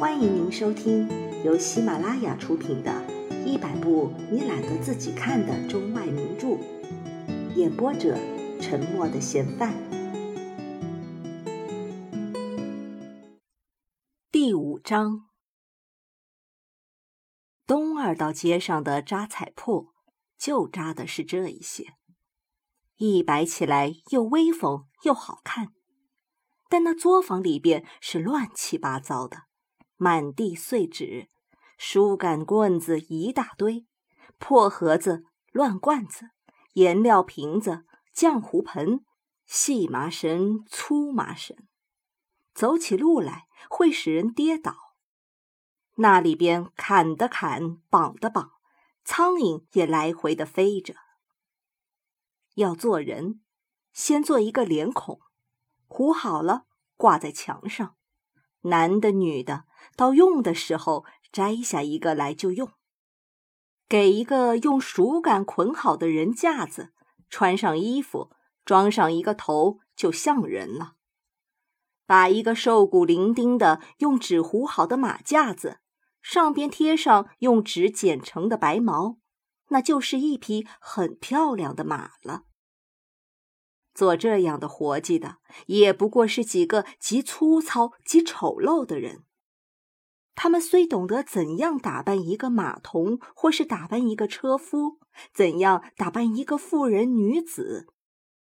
[0.00, 1.06] 欢迎您收听
[1.44, 2.90] 由喜马拉雅出品的
[3.44, 6.46] 《一百部你懒得自己看的中外名著》，
[7.54, 8.16] 演播者：
[8.62, 9.74] 沉默的嫌犯。
[14.32, 15.28] 第五章，
[17.66, 19.88] 东二道街上的扎彩铺，
[20.38, 21.84] 就扎的是这一些，
[22.96, 25.74] 一摆起来又威风又好看。
[26.70, 29.49] 但那作坊里边是乱七八糟的。
[30.02, 31.28] 满地碎纸，
[31.76, 33.86] 书杆棍子一大堆，
[34.38, 36.30] 破盒子、乱罐子、
[36.72, 39.04] 颜料瓶子、浆糊盆、
[39.44, 41.54] 细麻绳、粗麻绳，
[42.54, 44.94] 走起路来会使人跌倒。
[45.96, 48.52] 那里边砍的砍，绑的绑，
[49.04, 50.94] 苍蝇也来回的飞着。
[52.54, 53.42] 要做人，
[53.92, 55.20] 先做一个脸孔，
[55.86, 56.64] 糊好了
[56.96, 57.96] 挂在墙上。
[58.62, 59.64] 男的、女的，
[59.96, 62.70] 到用的时候摘下一个来就用。
[63.88, 66.92] 给一个用竹杆捆好的人架子，
[67.28, 68.30] 穿上衣服，
[68.64, 70.92] 装上一个头，就像人了。
[72.06, 75.78] 把一个瘦骨伶仃的用纸糊好的马架子，
[76.22, 79.18] 上边贴上用纸剪成的白毛，
[79.68, 82.42] 那就是一匹很漂亮的马了。
[83.92, 89.24] 做这样的活计的，也不过是几个极粗糙、极丑陋的人。
[90.42, 94.98] 他们虽懂得怎样打扮一个马童，或是打扮一个车夫，
[95.34, 97.92] 怎样打扮一个妇人女子，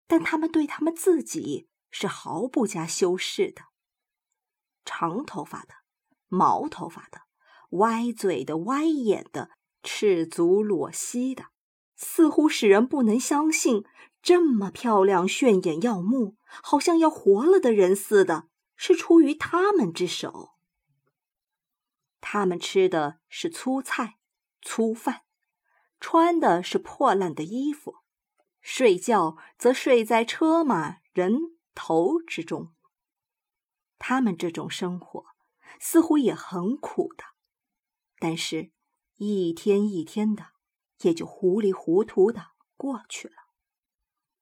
[0.07, 3.63] 但他们对他们自己是毫不加修饰的。
[4.85, 5.69] 长头发的、
[6.27, 7.21] 毛头发的、
[7.79, 9.49] 歪嘴的、歪眼的、
[9.81, 11.45] 赤足裸膝的，
[11.95, 13.83] 似乎使人不能相信。
[14.21, 20.51] 这么漂亮、炫眼耀目，好像要活了的人似的，是出于他们之手。
[22.19, 24.17] 他们吃的是粗菜、
[24.61, 25.23] 粗饭，
[25.99, 27.97] 穿的是破烂的衣服，
[28.61, 32.73] 睡觉则睡在车马人头之中。
[33.99, 35.25] 他们这种生活
[35.79, 37.23] 似乎也很苦的，
[38.19, 38.71] 但是，
[39.15, 40.47] 一天一天的，
[41.01, 43.35] 也就糊里糊涂的过去了。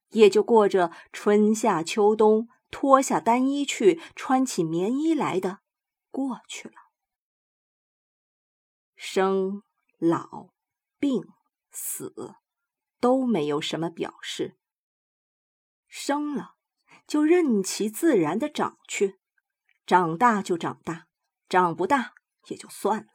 [0.10, 5.60] 也就过着春夏秋冬脱下单衣去，穿起棉衣来的
[6.10, 6.85] 过去了。
[8.96, 9.64] 生、
[9.98, 10.50] 老、
[11.00, 11.24] 病、
[11.72, 12.36] 死，
[13.00, 14.58] 都没有什么表示。
[15.88, 16.56] 生了，
[17.08, 19.20] 就任其自然的长去，
[19.86, 21.08] 长大就长大，
[21.48, 22.14] 长不大
[22.48, 23.12] 也就算了。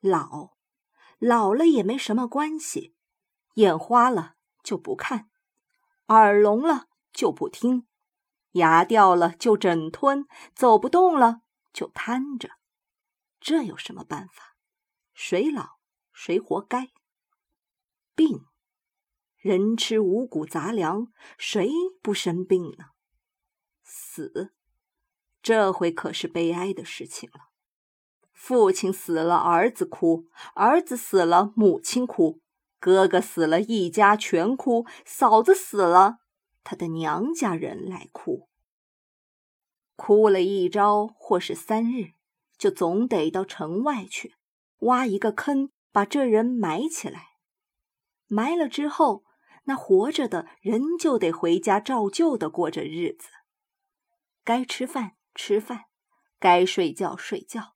[0.00, 0.56] 老，
[1.18, 2.94] 老了也没什么关系，
[3.54, 5.28] 眼花了就不看。
[6.06, 7.86] 耳聋了就不听，
[8.52, 11.42] 牙掉了就整吞，走不动了
[11.72, 12.52] 就瘫着，
[13.40, 14.47] 这有什么办法？
[15.20, 15.80] 谁老
[16.12, 16.90] 谁活该。
[18.14, 18.44] 病，
[19.36, 21.68] 人吃五谷杂粮，谁
[22.00, 22.90] 不生病呢？
[23.82, 24.54] 死，
[25.42, 27.48] 这回可是悲哀的事情了。
[28.32, 32.40] 父亲死了，儿子哭；儿子死了，母亲哭。
[32.78, 36.18] 哥哥死了，一家全哭；嫂子死了，
[36.62, 38.48] 他的娘家人来哭。
[39.96, 42.12] 哭了一朝或是三日，
[42.56, 44.36] 就总得到城外去
[44.80, 47.28] 挖一个坑，把这人埋起来。
[48.26, 49.24] 埋了之后，
[49.64, 53.28] 那活着的人就得回家照旧的过着日子，
[54.44, 55.86] 该吃饭吃饭，
[56.38, 57.74] 该睡觉睡觉。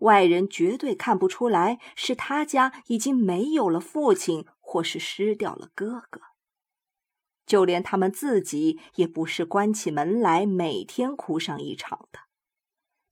[0.00, 6.20] 外人绝对看不出来是他家已经没有了父亲，或是失掉了哥哥。
[7.46, 12.20] 就连他们自己也不是关起门来每天哭上一场的，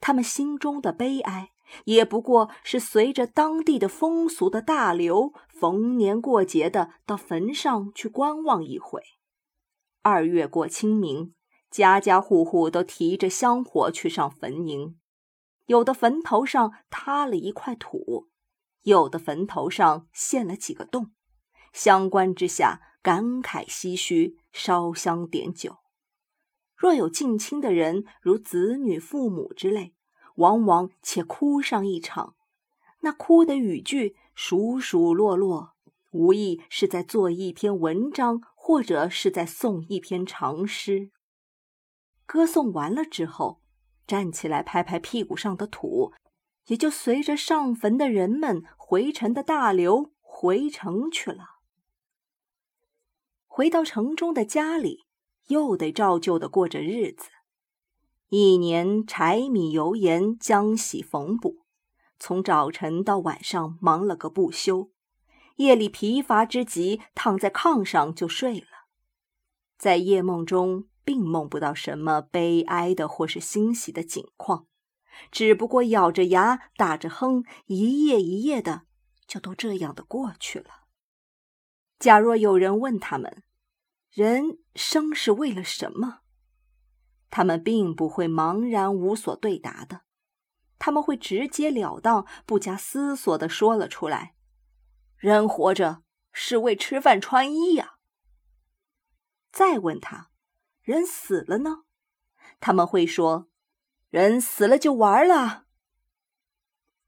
[0.00, 1.53] 他们心中的悲哀
[1.84, 9.03] 也不过是随着当地的风俗的大流，逢年过节的到坟上去观望一回。
[10.03, 11.34] 二月过清明，
[11.71, 14.94] 家家户户都提着香火去上坟茔。
[15.66, 18.29] 有的坟头上塌了一块土，
[18.82, 21.12] 有的坟头上陷了几个洞，
[21.73, 25.79] 相关之下感慨唏嘘，烧香点酒。
[26.76, 29.94] 若有近亲的人，如子女、父母之类，
[30.37, 32.34] 往往且哭上一场。
[33.00, 35.75] 那哭的语句数数落落，
[36.11, 41.11] 无疑是在做一篇文章，或者是在诵一篇长诗。
[42.26, 43.61] 歌颂完了之后。
[44.05, 46.12] 站起来，拍拍屁股上的土，
[46.67, 51.61] 也就随着上坟的人们回城的大流回城去了。
[53.46, 55.05] 回到城中的家里，
[55.46, 57.31] 又得照旧的过着日子。
[58.34, 61.67] 一年柴米油盐浆洗缝补，
[62.19, 64.90] 从早晨到晚上忙了个不休，
[65.56, 68.67] 夜里疲乏之极，躺在炕上就睡了，
[69.76, 74.67] 在夜梦中并梦不到什么悲哀的或是欣喜的景况，
[75.31, 78.84] 只不过咬着牙打着哼，一夜一夜的
[79.26, 80.87] 就都这样的过去了。
[81.99, 83.43] 假若有人问他们，
[84.11, 86.20] 人生是为了什么？
[87.32, 90.02] 他们并不会茫然无所对答的，
[90.79, 94.34] 他们会直截了当、不加思索的说了出来
[95.17, 97.94] ：“人活着是为吃饭穿衣呀。”
[99.50, 100.29] 再问他
[100.82, 101.84] ：“人死了呢？”
[102.61, 103.49] 他们会说
[104.11, 105.64] ：“人死了就完了。”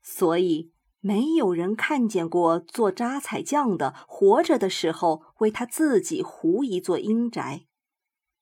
[0.00, 7.67] 所以，没有人看见过做扎彩匠的活着的时候为他自己糊一座阴宅。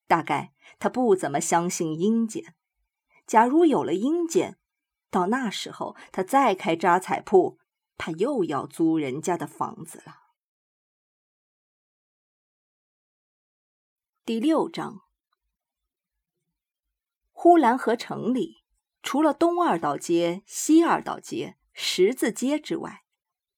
[0.07, 2.55] 大概他不怎么相信阴间。
[3.27, 4.59] 假如有了阴间，
[5.11, 7.59] 到那时候他再开扎彩铺，
[7.97, 10.17] 他又要租人家的房子了。
[14.25, 15.03] 第六章，
[17.31, 18.65] 呼兰河城里，
[19.03, 23.05] 除了东二道街、西二道街、十字街之外，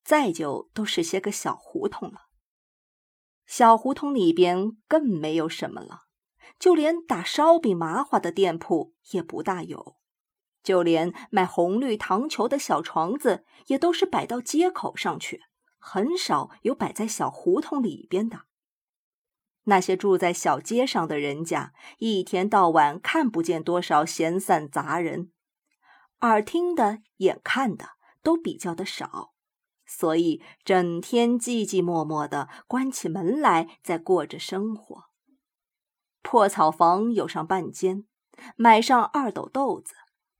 [0.03, 2.29] 再就都是些个小胡同了。
[3.47, 6.04] 小胡同里边更没有什么了。
[6.59, 9.97] 就连打烧饼、麻花的店铺也不大有，
[10.63, 15.43] 就连卖红绿糖球的小床子也都是摆到街口上去，
[15.79, 18.43] 很少有摆在小胡同里边的。
[19.65, 25.31] 那些住在小街上的人家，一天到晚看不见多少闲散杂人，
[26.21, 27.93] 耳听的、眼看的
[28.23, 29.33] 都比较的少，
[29.87, 35.05] 所以整天寂寂寞寞的，关起门来在过着生活。
[36.25, 38.07] 破草房有上半间，
[38.57, 39.95] 买上二斗豆子，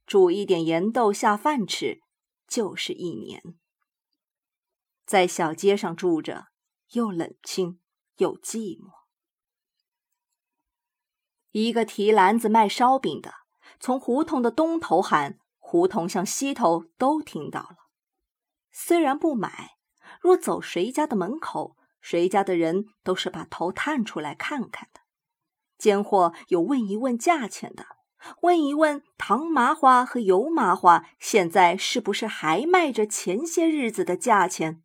[0.07, 2.01] 煮一点盐豆下饭吃，
[2.49, 3.41] 就是一年。
[5.05, 6.47] 在小街上住着，
[6.93, 7.81] 又冷清
[8.17, 8.91] 又寂寞。
[11.51, 13.35] 一个提篮子卖烧饼的，
[13.79, 17.77] 从胡同的东头喊，胡同向西头都听到了。
[18.73, 19.77] 虽然不买，
[20.23, 25.04] 若走谁家的门口，谁家的人都是把头探出来看看的。
[25.79, 27.87] 间或有问一问价钱的，
[28.43, 34.83] 问一问糖麻花和油麻花现在是不是还卖着前些日子的价钱？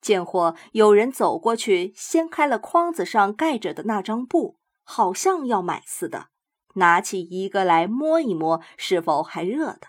[0.00, 6.28] 见或有人走过去，掀开了筐子上盖着的那张布，好像要买似的，
[6.74, 9.88] 拿起一个来摸一摸，是否还热的？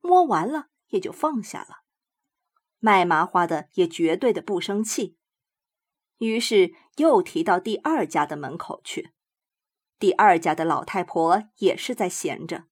[0.00, 1.82] 摸完了也就放下了。
[2.78, 5.16] 卖麻花的也绝对的不生气。
[6.18, 9.13] 于是又提到第二家的门口去，
[10.04, 12.64] 第二家的老太婆也是在闲着，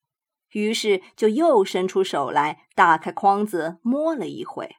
[0.51, 4.77] 于是就又伸出手来，打开筐子摸了一回，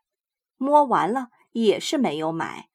[0.58, 2.70] 摸完了也是没有买。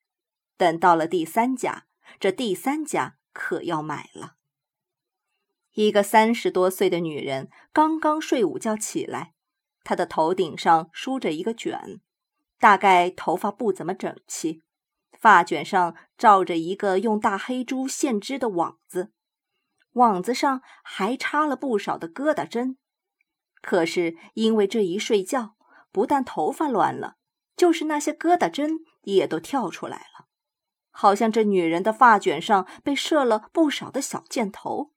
[0.57, 1.85] 等到了第三家，
[2.19, 4.35] 这第三家可要买了。
[5.75, 9.35] 一个三十多岁的女人刚刚睡午觉起来，
[9.85, 12.01] 她的头顶上梳着一个卷，
[12.59, 14.65] 大概头发不怎么整齐。
[15.13, 19.13] 发卷上罩着一个用大黑珠线织的网子，
[19.99, 22.79] 网子上还插了不少的疙瘩针。
[23.61, 25.57] 可是因为这一睡觉，
[25.93, 27.17] 不但头发乱了，
[27.57, 30.27] 就是那些疙瘩针也都跳出来了，
[30.91, 34.93] 好像这女人的发卷上被射了不少的小箭头。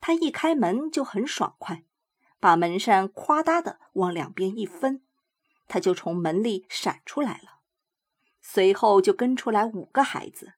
[0.00, 1.84] 她一开门就很爽快，
[2.40, 5.04] 把门扇夸嗒的往两边一分，
[5.68, 7.60] 她就从门里闪出来了。
[8.40, 10.54] 随后就跟出来五个孩子，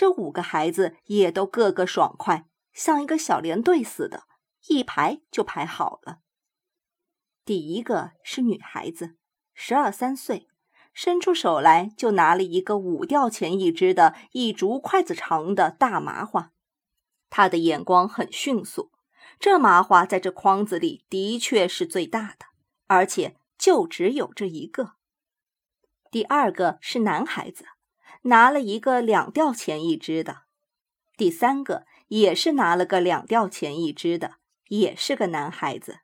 [0.00, 4.22] 这五个孩子也都个个爽快，像一个小连队似的，
[4.68, 6.20] 一排就排好了。
[7.44, 9.18] 第一个是女孩子，
[9.52, 10.48] 十二三岁，
[10.94, 16.52] 伸出手来就拿了一个五吊钱一支的一竹筷子长的大麻花，
[17.28, 18.90] 她的眼光很迅速，
[19.38, 22.46] 这麻花在这筐子里的确是最大的，
[22.86, 24.94] 而且就只有这一个。
[26.10, 27.66] 第二个是男孩子，
[28.22, 30.44] 拿了一个两吊钱一只的；
[31.16, 34.36] 第三个也是拿了个两吊钱一只的，
[34.68, 36.00] 也是个男孩子；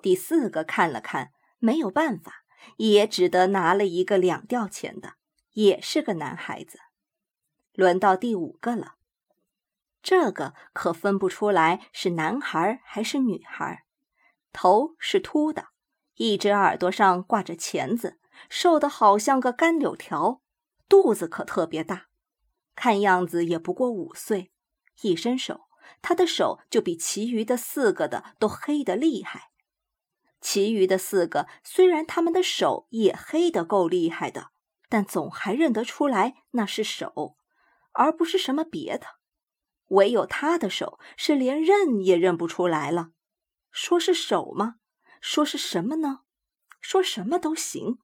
[0.00, 2.44] 第四个看了看，没有办法，
[2.78, 5.14] 也只得拿了一个两吊钱的，
[5.52, 6.78] 也是个男孩子。
[7.72, 8.94] 轮到第五个了，
[10.02, 13.84] 这个可分不出来是男孩还是女孩，
[14.52, 15.66] 头是秃的，
[16.14, 18.18] 一只耳朵上挂着钳子。
[18.48, 20.42] 瘦得好像个干柳条，
[20.88, 22.06] 肚子可特别大，
[22.74, 24.52] 看样子也不过五岁。
[25.02, 25.62] 一伸手
[26.00, 29.50] 他的手就比其余的四个的都黑得厉害。
[30.40, 34.50] 其余的四个虽然他们的手也黑得够厉害的，
[34.88, 37.36] 但总还认得出来那是手，
[37.92, 39.06] 而不是什么别的。
[39.88, 43.10] 唯有他的手是连认也认不出来了。
[43.70, 44.76] 说是手吗？
[45.20, 46.20] 说是什么呢？
[46.80, 47.98] 说什么都行。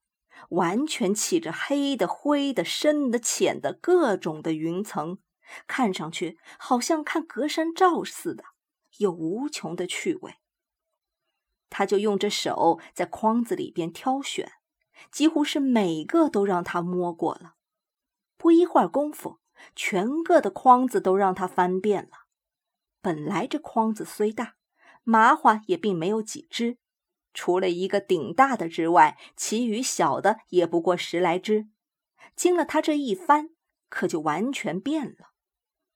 [0.50, 5.18] 完全起着黑的、灰的、深的、浅的各种的云层，
[5.66, 8.44] 看上去好像看隔山照似的，
[8.98, 10.36] 有无穷的趣味。
[11.68, 14.52] 他就用着手在筐子里边挑选，
[15.10, 17.54] 几乎是每个都让他摸过了。
[18.36, 19.38] 不一会儿功夫，
[19.76, 22.26] 全个的筐子都让他翻遍了。
[23.00, 24.56] 本来这筐子虽大，
[25.04, 26.78] 麻花也并没有几只。
[27.32, 31.68] 除了一个顶大的之外，其余小的也不过十来只。
[32.34, 33.50] 经了他这一番，
[33.88, 35.30] 可就完全变了，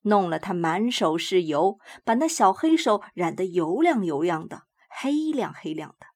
[0.02, 6.06] 弄了他满手是油，把那小黑手染得油亮油亮的，黑亮黑亮的。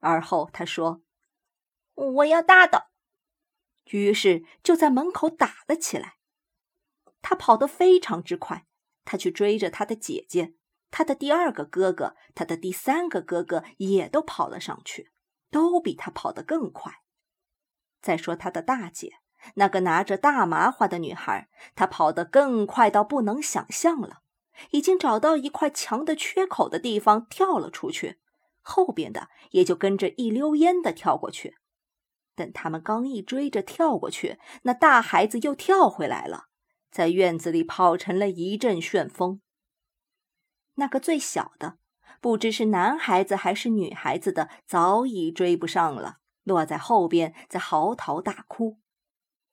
[0.00, 1.02] 而后他说
[1.94, 2.88] ：“我要大的。”
[3.90, 6.16] 于是就在门口打了起来。
[7.20, 8.66] 他跑得非常之快，
[9.04, 10.54] 他去追着他的姐姐。
[10.92, 15.10] 他的第二个哥哥，他的第三个哥哥也都跑了上去，
[15.50, 16.92] 都比他跑得更快。
[18.00, 19.14] 再说他的大姐，
[19.54, 24.18] 那个拿着大麻花的女孩，她跑得更快到不能想象了，
[24.70, 28.20] 已经找到一块墙的缺口的地方跳了出去，
[28.60, 31.56] 后边的也就跟着一溜烟的跳过去。
[32.34, 36.44] 等他们刚一追着跳过去，那大孩子又跳回来了，
[36.90, 39.40] 在院子里跑成了一阵旋风。
[40.74, 41.78] 那个最小的，
[42.20, 48.78] 不知是男孩子还是女孩子的，早已追不上了，落在后边，在嚎啕大哭。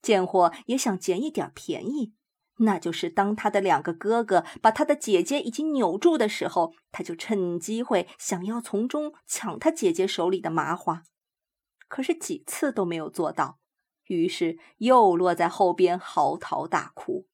[0.02, 2.14] 贱货也想捡一点便宜，
[2.60, 11.04] 那就是当他的两个哥哥把他的姐姐已经扭住的时候，他就趁机会想要从中抢他姐姐手里的麻花，
[11.90, 13.60] 可是几次都没有做到，
[14.06, 17.28] 于是又落在后边嚎啕大哭。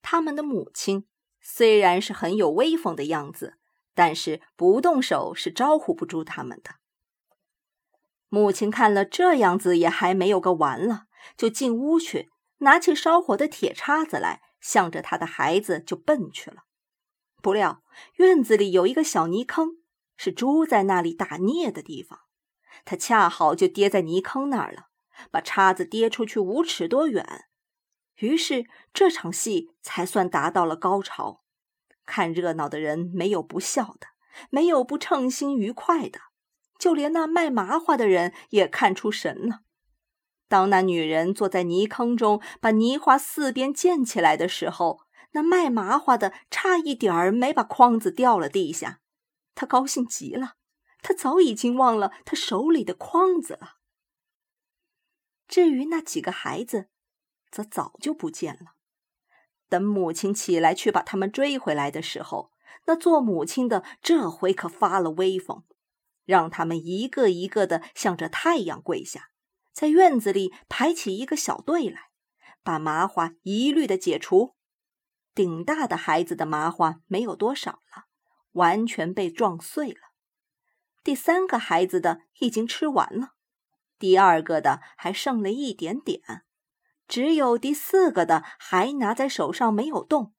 [0.00, 1.08] 他们的母亲。
[1.46, 3.58] 虽然是很有威风的样子，
[3.94, 6.76] 但是不动手是招呼不住他们的。
[8.28, 11.04] 母亲看了这样子也还没有个完了，
[11.36, 16.64] 就进屋去，拿起烧火的铁叉子来，向着他的孩子就奔去了。
[17.42, 17.82] 不料
[18.14, 19.76] 院子里有一个小泥坑，
[20.16, 22.20] 是猪在那里打孽的地方，
[22.86, 24.86] 他恰好就跌在泥坑那儿了，
[25.30, 27.44] 把叉子跌出去五尺多远。
[28.16, 31.42] 于是这场戏才算达到了高潮。
[32.06, 34.08] 看热闹的人没有不笑的，
[34.50, 36.20] 没有不称心愉快的，
[36.78, 39.60] 就连那卖麻花的人也看出神了。
[40.46, 45.00] 当那女人坐在泥坑中，把泥花四边溅起来的时候，
[45.32, 49.00] 那卖麻花的差一点儿没把筐子掉了地下。
[49.54, 50.52] 他高兴极了，
[51.00, 53.76] 他早已经忘了他手里的筐子了。
[55.48, 56.88] 至于那几个孩子，
[57.54, 58.74] 则早就不见了。
[59.68, 62.50] 等母亲起来去把他们追回来的时候，
[62.86, 65.62] 那做母亲的这回可发了威风，
[66.24, 69.30] 让他们一个一个的向着太阳跪下，
[69.72, 72.08] 在院子里排起一个小队来，
[72.64, 74.56] 把麻花一律的解除。
[75.32, 78.06] 顶大的孩子的麻花没有多少了，
[78.52, 80.00] 完全被撞碎了。
[81.04, 83.34] 第三个孩子的已经吃完了，
[83.98, 86.44] 第二个的还剩了一点点。
[87.06, 90.34] 只有第四个的还拿在手上没有动，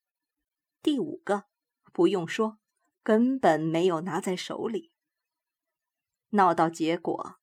[0.81, 1.45] 第五个
[1.93, 2.57] 不用说，
[3.03, 4.91] 根本没有拿在手里。
[6.31, 7.35] 闹到结果，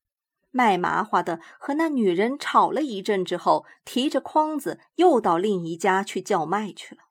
[0.50, 7.04] 卖麻花的和那女人吵了一阵之后，提着筐子又到另一家去叫卖去了。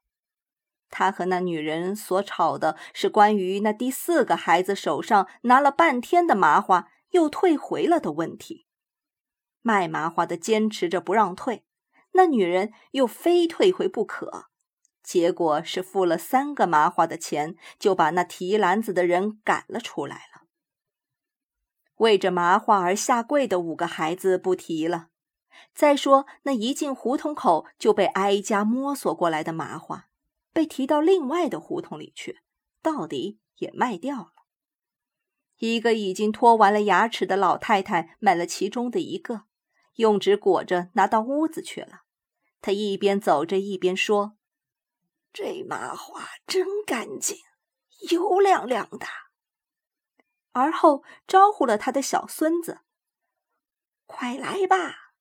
[0.89, 8.67] 他和那女人所吵的是关于那第四个孩子手上拿了半天的麻花又退回了的问题。
[9.61, 11.63] 卖麻花的坚持着不让退。
[12.13, 14.45] 那女人又非退回不可，
[15.01, 20.41] 结果是付了三个麻花的钱，就把那提篮子的人赶了出来了。
[21.97, 25.09] 为着麻花而下跪的五个孩子不提了，
[25.73, 30.07] 再说那一进胡同口就被挨家摸索过来的麻花，
[30.51, 32.39] 被提到另外的胡同里去，
[32.81, 34.31] 到底也卖掉了。
[35.59, 39.43] 一个已经脱完了牙齿的老太太买了其中的一个。
[39.97, 42.00] 用纸裹着，拿到屋子去了。
[42.61, 44.37] 他一边走着，一边说
[45.33, 47.37] ：“这麻花真干净，
[48.11, 49.07] 油亮亮的。”
[50.53, 52.81] 而后招呼了他的小孙子
[54.05, 55.13] ：“快来吧！”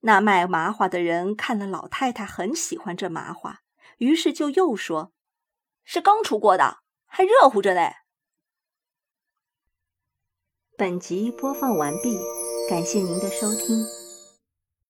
[0.00, 3.62] 那卖麻花的人看了老太太很喜欢这麻花，
[3.98, 5.12] 于是就又说
[5.84, 7.94] ：“是刚出锅的，还热乎着嘞。”
[10.78, 12.18] 本集播放完毕，
[12.68, 13.95] 感谢您的收听。